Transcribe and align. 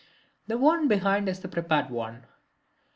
(The 0.47 0.57
one 0.57 0.87
behind 0.87 1.29
is 1.29 1.41
the 1.41 1.47
prepared 1.47 1.91
one.) 1.91 2.25